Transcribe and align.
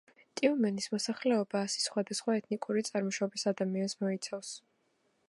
ტიუმენის 0.39 0.87
მოსახლეობა 0.93 1.61
ასი 1.67 1.83
სხვადასხვა 1.83 2.37
ეთნიკური 2.39 2.85
წარმოშობის 2.89 3.47
ადამიანს 3.53 3.97
მოიცავს. 4.05 4.55